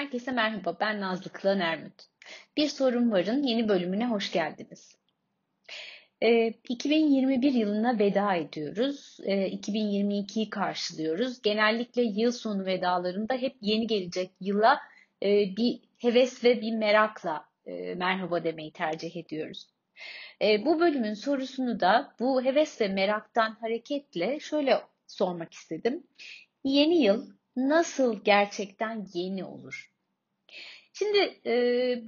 [0.00, 2.04] Herkese merhaba, ben Nazlı Kılan Ermut.
[2.56, 4.96] Bir Sorun Var'ın yeni bölümüne hoş geldiniz.
[6.20, 9.18] E, 2021 yılına veda ediyoruz.
[9.24, 11.42] E, 2022'yi karşılıyoruz.
[11.42, 14.80] Genellikle yıl sonu vedalarında hep yeni gelecek yıla
[15.22, 19.66] e, bir heves ve bir merakla e, merhaba demeyi tercih ediyoruz.
[20.42, 26.02] E, bu bölümün sorusunu da bu heves ve meraktan hareketle şöyle sormak istedim.
[26.64, 29.90] Yeni yıl nasıl gerçekten yeni olur?
[30.92, 31.54] Şimdi e,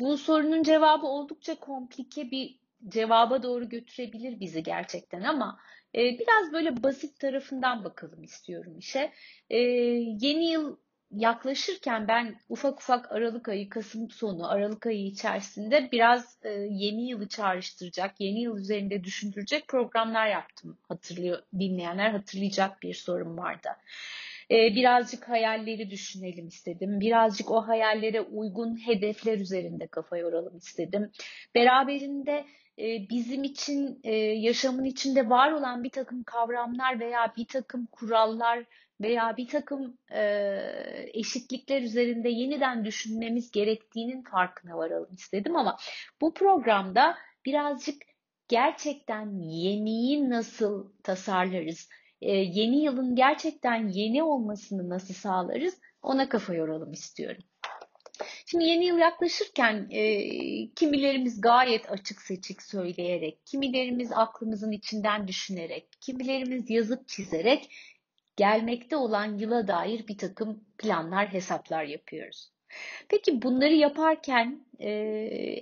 [0.01, 5.59] bu sorunun cevabı oldukça komplike bir cevaba doğru götürebilir bizi gerçekten ama
[5.95, 9.13] e, biraz böyle basit tarafından bakalım istiyorum işe.
[9.51, 10.77] E, yeni yıl
[11.11, 17.29] yaklaşırken ben ufak ufak Aralık ayı, Kasım sonu, Aralık ayı içerisinde biraz e, yeni yılı
[17.29, 20.79] çağrıştıracak, yeni yıl üzerinde düşündürecek programlar yaptım.
[20.89, 23.69] Hatırlıyor, dinleyenler hatırlayacak bir sorun vardı.
[24.53, 27.01] Ee, birazcık hayalleri düşünelim istedim.
[27.01, 31.11] Birazcık o hayallere uygun hedefler üzerinde kafa yoralım istedim.
[31.55, 32.45] Beraberinde
[32.79, 38.65] e, bizim için e, yaşamın içinde var olan bir takım kavramlar veya bir takım kurallar
[39.01, 40.21] veya bir takım e,
[41.15, 45.77] eşitlikler üzerinde yeniden düşünmemiz gerektiğinin farkına varalım istedim ama
[46.21, 47.17] bu programda
[47.47, 48.03] birazcık
[48.49, 51.89] gerçekten yeniyi nasıl tasarlarız,
[52.23, 57.43] e, yeni yılın gerçekten yeni olmasını nasıl sağlarız ona kafa yoralım istiyorum.
[58.47, 60.29] Şimdi yeni yıl yaklaşırken e,
[60.75, 67.71] kimilerimiz gayet açık seçik söyleyerek, kimilerimiz aklımızın içinden düşünerek, kimilerimiz yazıp çizerek
[68.37, 72.53] gelmekte olan yıla dair bir takım planlar, hesaplar yapıyoruz.
[73.09, 74.91] Peki bunları yaparken e,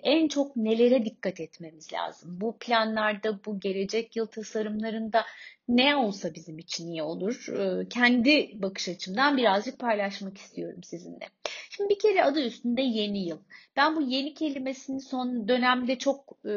[0.03, 2.41] en çok nelere dikkat etmemiz lazım?
[2.41, 5.25] Bu planlarda, bu gelecek yıl tasarımlarında
[5.69, 7.49] ne olsa bizim için iyi olur?
[7.59, 11.29] E, kendi bakış açımdan birazcık paylaşmak istiyorum sizinle.
[11.71, 13.39] Şimdi bir kere adı üstünde yeni yıl.
[13.77, 16.55] Ben bu yeni kelimesini son dönemde çok e,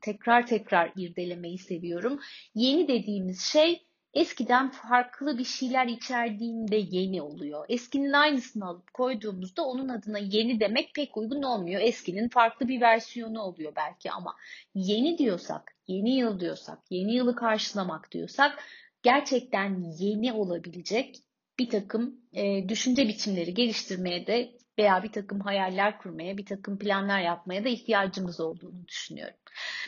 [0.00, 2.20] tekrar tekrar irdelemeyi seviyorum.
[2.54, 3.82] Yeni dediğimiz şey
[4.14, 7.66] eskiden farklı bir şeyler içerdiğinde yeni oluyor.
[7.68, 11.80] Eskinin aynısını alıp koyduğumuzda onun adına yeni demek pek uygun olmuyor.
[11.80, 14.36] Eskinin farklı bir versiyonu oluyor belki ama
[14.74, 18.58] yeni diyorsak, yeni yıl diyorsak, yeni yılı karşılamak diyorsak
[19.02, 21.16] gerçekten yeni olabilecek
[21.58, 27.20] bir takım e, düşünce biçimleri geliştirmeye de veya bir takım hayaller kurmaya, bir takım planlar
[27.20, 29.36] yapmaya da ihtiyacımız olduğunu düşünüyorum.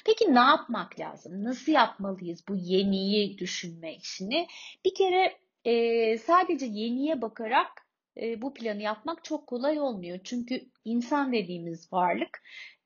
[0.05, 1.45] Peki ne yapmak lazım?
[1.45, 4.47] Nasıl yapmalıyız bu yeniyi düşünme işini?
[4.85, 7.87] Bir kere e, sadece yeniye bakarak
[8.21, 10.19] e, bu planı yapmak çok kolay olmuyor.
[10.25, 12.43] Çünkü insan dediğimiz varlık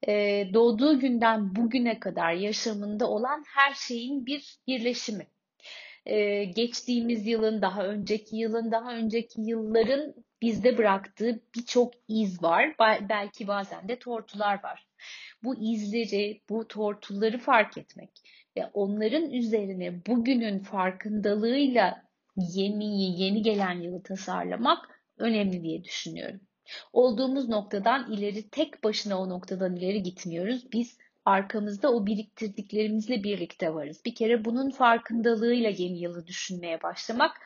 [0.08, 5.26] e, doğduğu günden bugüne kadar yaşamında olan her şeyin bir birleşimi
[6.06, 12.74] e, geçtiğimiz yılın, daha önceki yılın, daha önceki yılların bizde bıraktığı birçok iz var.
[13.08, 14.86] Belki bazen de tortular var.
[15.42, 18.10] Bu izleri, bu tortuları fark etmek
[18.56, 22.02] ve onların üzerine bugünün farkındalığıyla
[22.36, 26.40] yeni, yeni gelen yılı tasarlamak önemli diye düşünüyorum.
[26.92, 30.72] Olduğumuz noktadan ileri tek başına o noktadan ileri gitmiyoruz.
[30.72, 34.04] Biz arkamızda o biriktirdiklerimizle birlikte varız.
[34.04, 37.36] Bir kere bunun farkındalığıyla yeni yılı düşünmeye başlamak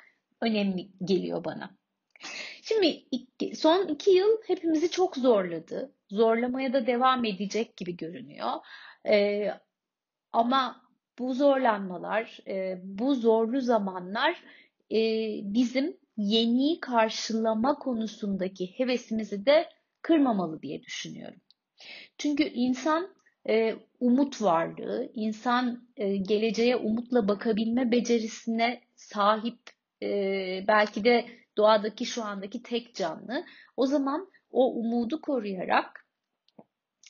[0.41, 1.77] önemli geliyor bana.
[2.67, 3.05] Şimdi
[3.55, 5.93] son iki yıl hepimizi çok zorladı.
[6.11, 8.51] Zorlamaya da devam edecek gibi görünüyor.
[9.09, 9.51] Ee,
[10.33, 10.83] ama
[11.19, 14.45] bu zorlanmalar, e, bu zorlu zamanlar
[14.93, 14.99] e,
[15.43, 19.69] bizim yeni karşılama konusundaki hevesimizi de
[20.03, 21.41] kırmamalı diye düşünüyorum.
[22.19, 23.15] Çünkü insan
[23.49, 29.59] e, umut varlığı, insan e, geleceğe umutla bakabilme becerisine sahip
[30.03, 30.09] e,
[30.69, 33.45] belki de doğadaki şu andaki tek canlı.
[33.77, 36.07] O zaman o umudu koruyarak,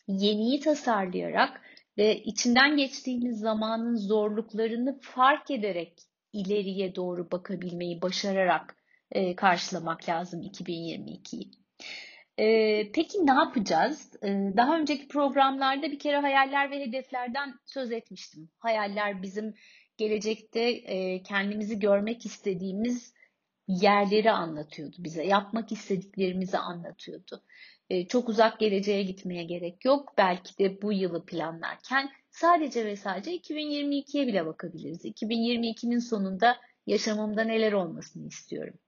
[0.08, 1.60] yeniyi tasarlayarak
[1.98, 6.02] ve içinden geçtiğimiz zamanın zorluklarını fark ederek
[6.32, 8.76] ileriye doğru bakabilmeyi başararak
[9.10, 11.50] e, karşılamak lazım 2022'yi.
[12.38, 14.12] Ee, peki ne yapacağız?
[14.22, 18.48] Ee, daha önceki programlarda bir kere hayaller ve hedeflerden söz etmiştim.
[18.58, 19.54] Hayaller bizim
[19.96, 23.14] gelecekte e, kendimizi görmek istediğimiz
[23.68, 25.24] yerleri anlatıyordu bize.
[25.24, 27.42] Yapmak istediklerimizi anlatıyordu.
[27.90, 30.14] E, çok uzak geleceğe gitmeye gerek yok.
[30.18, 35.04] Belki de bu yılı planlarken sadece ve sadece 2022'ye bile bakabiliriz.
[35.04, 36.56] 2022'nin sonunda
[36.86, 38.78] yaşamımda neler olmasını istiyorum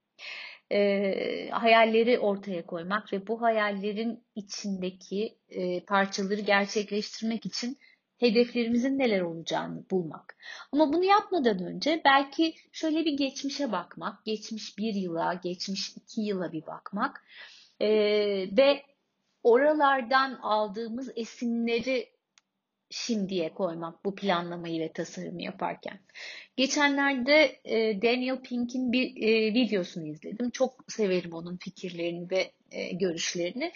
[0.71, 7.77] e, hayalleri ortaya koymak ve bu hayallerin içindeki e, parçaları gerçekleştirmek için
[8.17, 10.37] hedeflerimizin neler olacağını bulmak.
[10.71, 16.51] Ama bunu yapmadan önce belki şöyle bir geçmişe bakmak, geçmiş bir yıla, geçmiş iki yıla
[16.51, 17.25] bir bakmak
[17.79, 17.89] e,
[18.57, 18.83] ve
[19.43, 22.09] oralardan aldığımız esinleri
[22.89, 25.99] şimdiye koymak bu planlamayı ve tasarımı yaparken.
[26.57, 30.49] Geçenlerde e, Daniel Pink'in bir e, videosunu izledim.
[30.49, 33.71] Çok severim onun fikirlerini ve e, görüşlerini.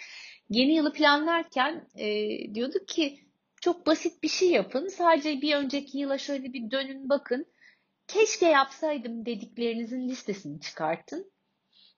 [0.50, 2.06] Yeni yılı planlarken e,
[2.54, 3.18] diyorduk ki
[3.62, 4.88] çok basit bir şey yapın.
[4.88, 7.46] Sadece bir önceki yıla şöyle bir dönün bakın.
[8.06, 11.32] Keşke yapsaydım dediklerinizin listesini çıkartın.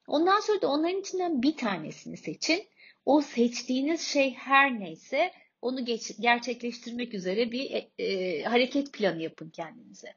[0.06, 2.68] Ondan sonra da onların içinden bir tanesini seçin.
[3.04, 5.32] O seçtiğiniz şey her neyse
[5.62, 10.14] onu geç, gerçekleştirmek üzere bir e, e, hareket planı yapın kendinize.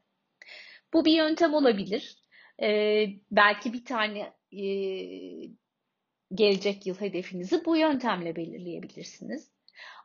[0.92, 2.24] Bu bir yöntem olabilir.
[2.62, 4.64] E, belki bir tane e,
[6.34, 9.57] gelecek yıl hedefinizi bu yöntemle belirleyebilirsiniz.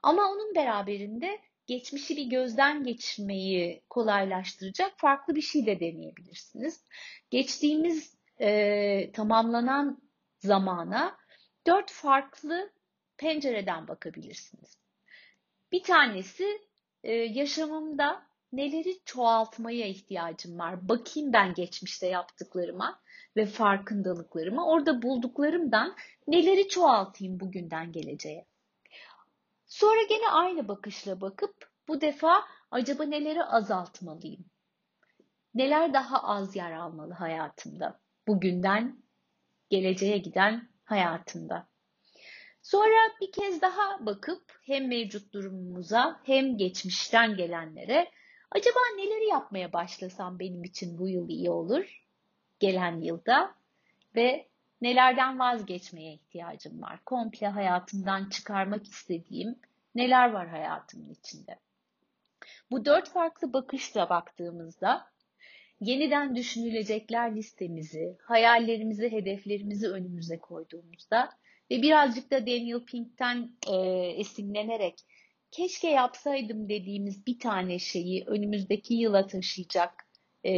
[0.03, 6.85] Ama onun beraberinde geçmişi bir gözden geçirmeyi kolaylaştıracak farklı bir şey de deneyebilirsiniz.
[7.29, 10.01] Geçtiğimiz e, tamamlanan
[10.39, 11.17] zamana
[11.67, 12.71] dört farklı
[13.17, 14.77] pencereden bakabilirsiniz.
[15.71, 16.61] Bir tanesi
[17.03, 20.89] e, yaşamımda neleri çoğaltmaya ihtiyacım var.
[20.89, 22.99] Bakayım ben geçmişte yaptıklarıma
[23.35, 24.67] ve farkındalıklarıma.
[24.67, 25.95] Orada bulduklarımdan
[26.27, 28.45] neleri çoğaltayım bugünden geleceğe.
[29.73, 34.45] Sonra gene aynı bakışla bakıp bu defa acaba neleri azaltmalıyım?
[35.53, 37.99] Neler daha az yer almalı hayatımda?
[38.27, 39.03] Bugünden
[39.69, 41.67] geleceğe giden hayatımda.
[42.61, 48.11] Sonra bir kez daha bakıp hem mevcut durumumuza hem geçmişten gelenlere
[48.51, 52.05] acaba neleri yapmaya başlasam benim için bu yıl iyi olur
[52.59, 53.55] gelen yılda
[54.15, 54.49] ve
[54.83, 57.00] nelerden vazgeçmeye ihtiyacım var?
[57.06, 59.56] Komple hayatımdan çıkarmak istediğim
[59.95, 61.59] neler var hayatımın içinde?
[62.71, 65.06] Bu dört farklı bakışla baktığımızda
[65.80, 71.30] yeniden düşünülecekler listemizi, hayallerimizi, hedeflerimizi önümüze koyduğumuzda
[71.71, 73.75] ve birazcık da Daniel Pink'ten e,
[74.18, 74.95] esinlenerek
[75.51, 80.07] keşke yapsaydım dediğimiz bir tane şeyi önümüzdeki yıla taşıyacak
[80.45, 80.51] e,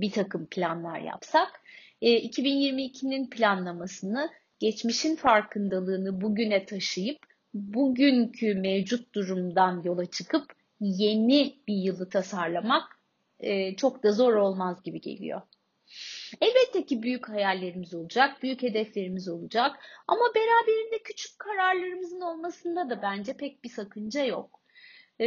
[0.00, 1.59] bir takım planlar yapsak,
[2.02, 7.18] 2022'nin planlamasını, geçmişin farkındalığını bugüne taşıyıp
[7.54, 13.00] bugünkü mevcut durumdan yola çıkıp yeni bir yılı tasarlamak
[13.40, 15.42] e, çok da zor olmaz gibi geliyor.
[16.40, 19.76] Elbette ki büyük hayallerimiz olacak, büyük hedeflerimiz olacak
[20.08, 24.60] ama beraberinde küçük kararlarımızın olmasında da bence pek bir sakınca yok.
[25.20, 25.26] E,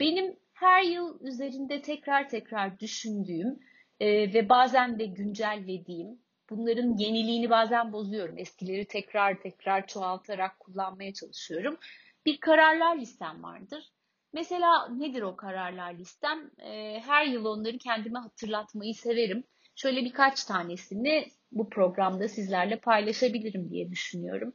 [0.00, 3.58] benim her yıl üzerinde tekrar tekrar düşündüğüm
[4.00, 6.18] e, ve bazen de güncellediğim,
[6.50, 8.38] bunların yeniliğini bazen bozuyorum.
[8.38, 11.78] Eskileri tekrar tekrar çoğaltarak kullanmaya çalışıyorum.
[12.26, 13.92] Bir kararlar listem vardır.
[14.32, 16.50] Mesela nedir o kararlar listem?
[16.58, 19.44] E, her yıl onları kendime hatırlatmayı severim.
[19.76, 24.54] Şöyle birkaç tanesini bu programda sizlerle paylaşabilirim diye düşünüyorum.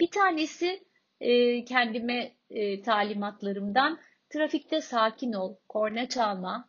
[0.00, 0.84] Bir tanesi
[1.20, 3.98] e, kendime e, talimatlarımdan
[4.30, 6.68] trafikte sakin ol, korna çalma,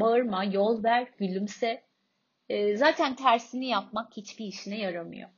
[0.00, 1.84] bağırma, yol ver, gülümse.
[2.48, 5.28] E, zaten tersini yapmak hiçbir işine yaramıyor.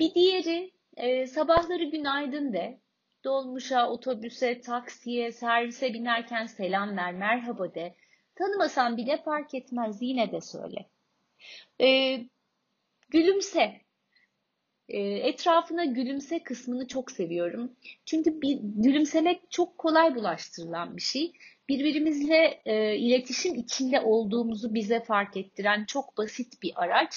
[0.00, 2.80] Bir diğeri e, sabahları günaydın de,
[3.24, 7.94] dolmuşa, otobüse, taksiye, servise binerken selam ver, merhaba de.
[8.34, 10.88] Tanımasan bile fark etmez yine de söyle.
[11.80, 12.18] E,
[13.10, 13.80] gülümse.
[14.88, 17.76] E, etrafına gülümse kısmını çok seviyorum.
[18.04, 21.32] Çünkü bir, gülümsemek çok kolay bulaştırılan bir şey.
[21.68, 27.14] Birbirimizle e, iletişim içinde olduğumuzu bize fark ettiren çok basit bir araç.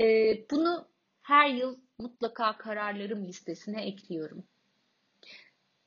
[0.00, 0.04] E,
[0.50, 0.88] bunu
[1.22, 4.44] her yıl mutlaka kararlarım listesine ekliyorum.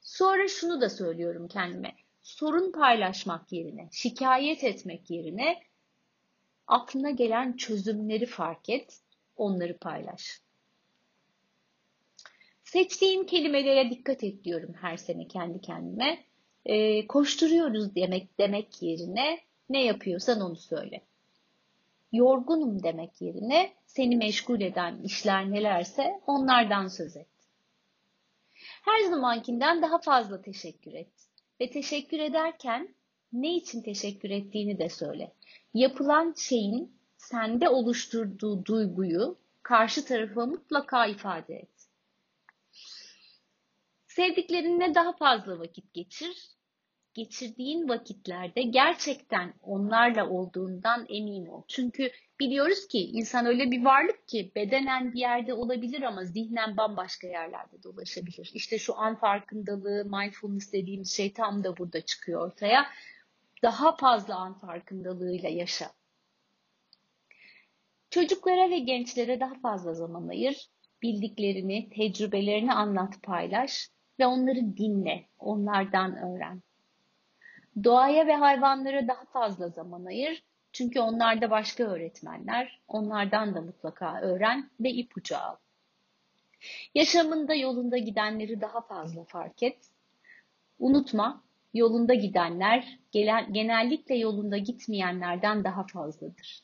[0.01, 5.63] Sonra şunu da söylüyorum kendime sorun paylaşmak yerine, şikayet etmek yerine
[6.67, 9.01] aklına gelen çözümleri fark et,
[9.35, 10.41] onları paylaş.
[12.63, 16.23] Seçtiğim kelimelere dikkat et diyorum her sene kendi kendime.
[16.65, 19.39] E, koşturuyoruz demek demek yerine
[19.69, 21.01] ne yapıyorsan onu söyle.
[22.11, 27.27] Yorgunum demek yerine seni meşgul eden işler nelerse onlardan söz et.
[28.81, 31.11] Her zamankinden daha fazla teşekkür et.
[31.61, 32.95] Ve teşekkür ederken
[33.33, 35.31] ne için teşekkür ettiğini de söyle.
[35.73, 41.80] Yapılan şeyin sende oluşturduğu duyguyu karşı tarafa mutlaka ifade et.
[44.15, 46.49] Sevdiklerinle daha fazla vakit geçir.
[47.13, 51.63] Geçirdiğin vakitlerde gerçekten onlarla olduğundan emin ol.
[51.67, 57.27] Çünkü biliyoruz ki insan öyle bir varlık ki bedenen bir yerde olabilir ama zihnen bambaşka
[57.27, 58.51] yerlerde dolaşabilir.
[58.53, 62.85] İşte şu an farkındalığı, mindfulness dediğimiz şey tam da burada çıkıyor ortaya.
[63.63, 65.91] Daha fazla an farkındalığıyla yaşa.
[68.09, 70.69] Çocuklara ve gençlere daha fazla zaman ayır.
[71.01, 73.91] bildiklerini, tecrübelerini anlat, paylaş
[74.21, 76.61] ve onları dinle, onlardan öğren.
[77.83, 80.43] Doğaya ve hayvanlara daha fazla zaman ayır.
[80.71, 85.55] Çünkü onlarda başka öğretmenler, onlardan da mutlaka öğren ve ipucu al.
[86.95, 89.77] Yaşamında yolunda gidenleri daha fazla fark et.
[90.79, 92.99] Unutma, yolunda gidenler
[93.51, 96.63] genellikle yolunda gitmeyenlerden daha fazladır.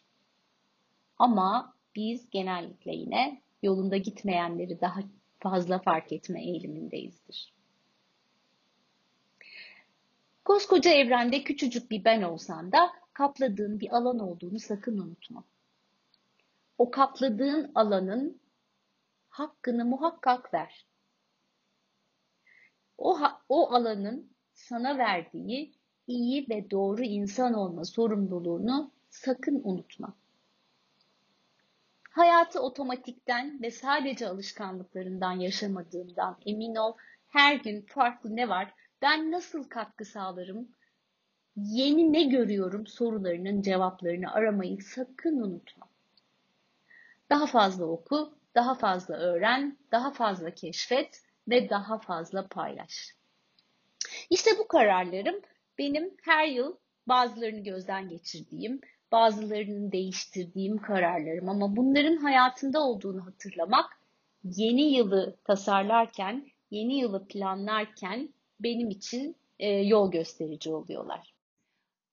[1.17, 4.99] Ama biz genellikle yine yolunda gitmeyenleri daha
[5.39, 7.53] fazla fark etme eğilimindeyizdir.
[10.45, 15.43] Koskoca evrende küçücük bir ben olsan da kapladığın bir alan olduğunu sakın unutma.
[16.77, 18.41] O kapladığın alanın
[19.29, 20.85] hakkını muhakkak ver.
[22.97, 25.73] O, o alanın sana verdiği
[26.07, 30.13] iyi ve doğru insan olma sorumluluğunu sakın unutma.
[32.17, 36.93] Hayatı otomatikten ve sadece alışkanlıklarından yaşamadığından emin ol.
[37.27, 38.73] Her gün farklı ne var?
[39.01, 40.67] Ben nasıl katkı sağlarım?
[41.55, 45.89] Yeni ne görüyorum sorularının cevaplarını aramayı sakın unutma.
[47.29, 53.15] Daha fazla oku, daha fazla öğren, daha fazla keşfet ve daha fazla paylaş.
[54.29, 55.41] İşte bu kararlarım
[55.77, 63.85] benim her yıl bazılarını gözden geçirdiğim, bazılarının değiştirdiğim kararlarım ama bunların hayatında olduğunu hatırlamak
[64.43, 71.33] yeni yılı tasarlarken, yeni yılı planlarken benim için e, yol gösterici oluyorlar.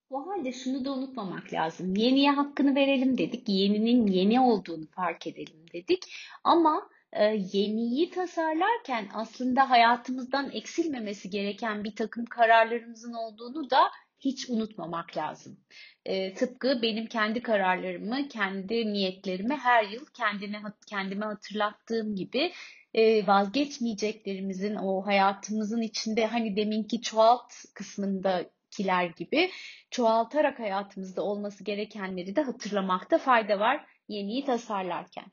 [0.09, 1.95] O halde şunu da unutmamak lazım.
[1.95, 3.49] Yeniye hakkını verelim dedik.
[3.49, 6.03] Yeninin yeni olduğunu fark edelim dedik.
[6.43, 7.23] Ama e,
[7.53, 13.81] yeniyi tasarlarken aslında hayatımızdan eksilmemesi gereken bir takım kararlarımızın olduğunu da
[14.25, 15.57] hiç unutmamak lazım.
[16.05, 22.51] E, tıpkı benim kendi kararlarımı, kendi niyetlerimi her yıl kendime kendime hatırlattığım gibi
[22.93, 29.51] e, vazgeçmeyeceklerimizin o hayatımızın içinde hani deminki çoğalt kısmındakiler gibi
[29.91, 35.25] çoğaltarak hayatımızda olması gerekenleri de hatırlamakta fayda var yeniyi tasarlarken.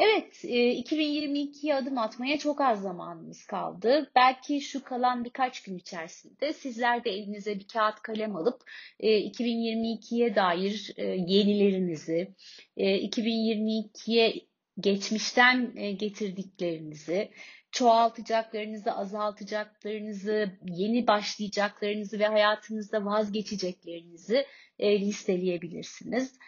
[0.00, 4.10] Evet, 2022'ye adım atmaya çok az zamanımız kaldı.
[4.16, 8.62] Belki şu kalan birkaç gün içerisinde sizler de elinize bir kağıt kalem alıp
[9.00, 10.94] 2022'ye dair
[11.28, 12.34] yenilerinizi,
[12.76, 14.34] 2022'ye
[14.80, 17.30] geçmişten getirdiklerinizi,
[17.70, 24.44] çoğaltacaklarınızı, azaltacaklarınızı, yeni başlayacaklarınızı ve hayatınızda vazgeçeceklerinizi
[24.80, 26.38] listeleyebilirsiniz.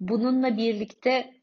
[0.00, 1.39] Bununla birlikte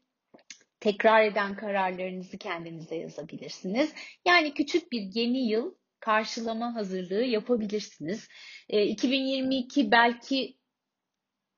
[0.80, 3.94] tekrar eden kararlarınızı kendinize yazabilirsiniz.
[4.26, 8.28] Yani küçük bir yeni yıl karşılama hazırlığı yapabilirsiniz.
[8.68, 10.58] E, 2022 belki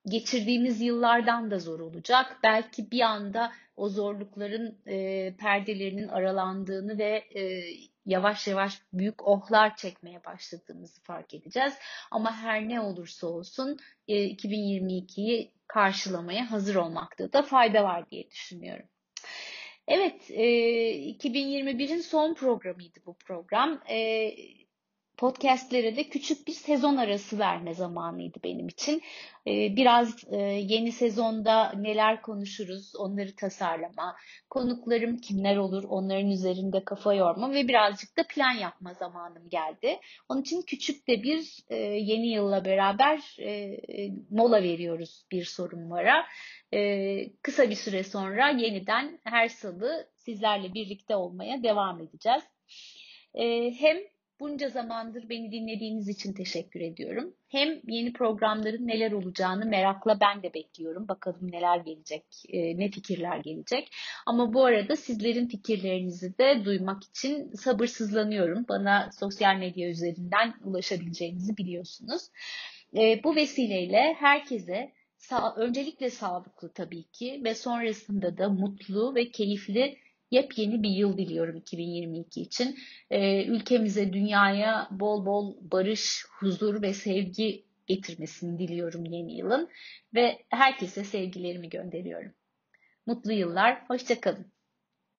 [0.07, 2.39] geçirdiğimiz yıllardan da zor olacak.
[2.43, 7.63] Belki bir anda o zorlukların e, perdelerinin aralandığını ve e,
[8.07, 11.75] yavaş yavaş büyük ohlar çekmeye başladığımızı fark edeceğiz.
[12.11, 18.87] Ama her ne olursa olsun e, 2022'yi karşılamaya hazır olmakta da fayda var diye düşünüyorum.
[19.91, 20.45] Evet, e,
[21.13, 23.83] 2021'in son programıydı bu program.
[23.89, 24.35] E,
[25.21, 29.03] podcastlere de küçük bir sezon arası verme zamanıydı benim için.
[29.47, 34.17] Ee, biraz e, yeni sezonda neler konuşuruz onları tasarlama,
[34.51, 39.99] konuklarım kimler olur onların üzerinde kafa yorma ve birazcık da plan yapma zamanım geldi.
[40.29, 43.79] Onun için küçük de bir e, yeni yılla beraber e,
[44.31, 46.27] mola veriyoruz bir sorun vara.
[47.43, 52.43] Kısa bir süre sonra yeniden her salı sizlerle birlikte olmaya devam edeceğiz.
[53.81, 53.97] Hem
[54.41, 57.35] Bunca zamandır beni dinlediğiniz için teşekkür ediyorum.
[57.49, 61.09] Hem yeni programların neler olacağını merakla ben de bekliyorum.
[61.09, 63.89] Bakalım neler gelecek, e, ne fikirler gelecek.
[64.27, 68.65] Ama bu arada sizlerin fikirlerinizi de duymak için sabırsızlanıyorum.
[68.69, 72.23] Bana sosyal medya üzerinden ulaşabileceğinizi biliyorsunuz.
[72.97, 74.93] E, bu vesileyle herkese
[75.57, 79.97] öncelikle sağlıklı tabii ki ve sonrasında da mutlu ve keyifli
[80.31, 82.79] yepyeni bir yıl diliyorum 2022 için.
[83.11, 89.69] Ee, ülkemize, dünyaya bol bol barış, huzur ve sevgi getirmesini diliyorum yeni yılın
[90.15, 92.33] ve herkese sevgilerimi gönderiyorum.
[93.07, 94.47] Mutlu yıllar, hoşçakalın.